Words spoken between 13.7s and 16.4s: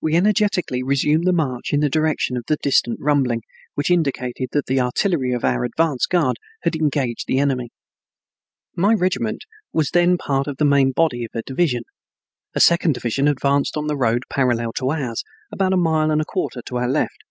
on the road parallel to ours, about a mile and a